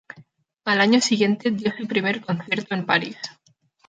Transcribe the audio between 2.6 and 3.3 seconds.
en París.